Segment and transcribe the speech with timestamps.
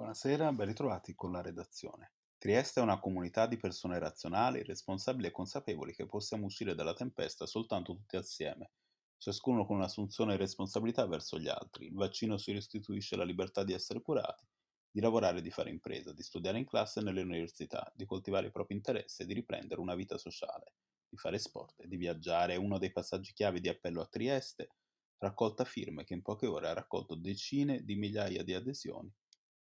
[0.00, 2.14] Buonasera, ben ritrovati con la redazione.
[2.38, 7.44] Trieste è una comunità di persone razionali, responsabili e consapevoli che possiamo uscire dalla tempesta
[7.44, 8.70] soltanto tutti assieme,
[9.18, 11.88] ciascuno con un'assunzione di responsabilità verso gli altri.
[11.88, 14.46] Il vaccino ci restituisce la libertà di essere curati,
[14.90, 18.46] di lavorare e di fare impresa, di studiare in classe e nelle università, di coltivare
[18.46, 20.76] i propri interessi e di riprendere una vita sociale,
[21.10, 22.54] di fare sport e di viaggiare.
[22.54, 24.70] È uno dei passaggi chiave di appello a Trieste,
[25.18, 29.12] raccolta firme che in poche ore ha raccolto decine di migliaia di adesioni,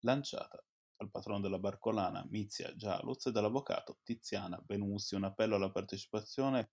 [0.00, 0.64] lanciata
[0.96, 6.72] dal patrono della Barcolana Mizia Gialuz e dall'avvocato Tiziana Benussi, un appello alla partecipazione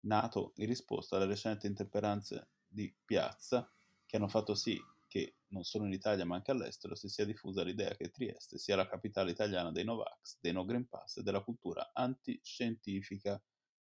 [0.00, 3.70] nato in risposta alle recenti intemperanze di piazza
[4.06, 7.64] che hanno fatto sì che non solo in Italia ma anche all'estero si sia diffusa
[7.64, 11.42] l'idea che Trieste sia la capitale italiana dei Novax, dei No Green Pass e della
[11.42, 13.42] cultura antiscientifica.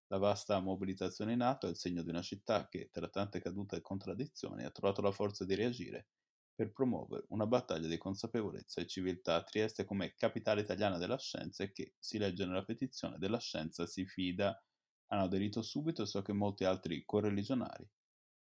[0.08, 3.78] La vasta mobilitazione in atto è il segno di una città che, tra tante cadute
[3.78, 6.08] e contraddizioni, ha trovato la forza di reagire
[6.54, 9.44] per promuovere una battaglia di consapevolezza e civiltà.
[9.44, 14.06] Trieste come capitale italiana della scienza e che, si legge nella petizione, della scienza si
[14.06, 14.62] fida.
[15.08, 17.86] Hanno aderito subito e so che molti altri correligionari,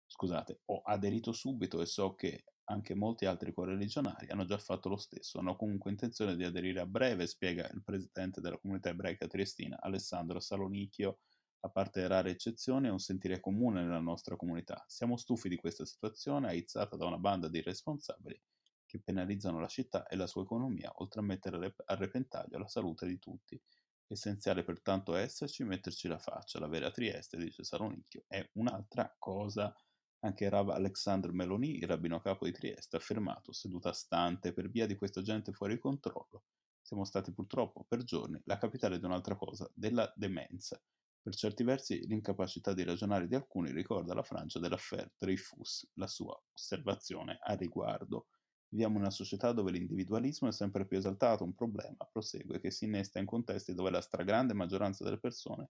[0.05, 4.97] scusate, ho aderito subito e so che anche molti altri correligionari hanno già fatto lo
[4.97, 9.79] stesso, hanno comunque intenzione di aderire a breve, spiega il presidente della comunità ebraica triestina
[9.79, 11.19] Alessandro Salonichio
[11.61, 14.83] a parte rare eccezioni, è un sentire comune nella nostra comunità.
[14.87, 18.41] Siamo stufi di questa situazione aizzata da una banda di irresponsabili
[18.85, 23.05] che penalizzano la città e la sua economia, oltre a mettere a repentaglio la salute
[23.05, 23.61] di tutti.
[24.07, 26.59] Essenziale pertanto esserci, metterci la faccia.
[26.59, 29.75] La vera Trieste, dice Salonicchio, è un'altra cosa.
[30.19, 34.85] Anche Rav Alexandre Meloni, il rabbino capo di Trieste, ha affermato, seduta stante per via
[34.85, 36.45] di questa gente fuori controllo.
[36.81, 40.81] Siamo stati purtroppo per giorni la capitale di un'altra cosa, della demenza.
[41.27, 46.41] Per certi versi l'incapacità di ragionare di alcuni ricorda la Francia dell'affaire Dreyfus, la sua
[46.53, 48.27] osservazione a riguardo.
[48.69, 52.85] Viviamo in una società dove l'individualismo è sempre più esaltato, un problema, prosegue, che si
[52.85, 55.63] innesta in contesti dove la stragrande maggioranza delle persone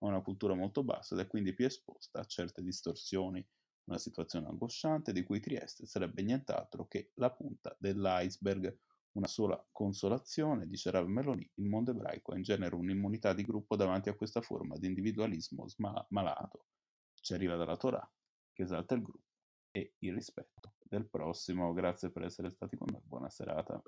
[0.00, 3.42] ha una cultura molto bassa ed è quindi più esposta a certe distorsioni.
[3.84, 8.78] Una situazione angosciante di cui Trieste sarebbe nient'altro che la punta dell'iceberg.
[9.18, 13.74] Una sola consolazione, dice Rav Meloni, il mondo ebraico ha in genere un'immunità di gruppo
[13.74, 15.66] davanti a questa forma di individualismo
[16.10, 16.66] malato.
[17.14, 18.08] Ci arriva dalla Torah,
[18.52, 19.26] che esalta il gruppo
[19.72, 21.72] e il rispetto del prossimo.
[21.72, 23.76] Grazie per essere stati con noi, buona serata.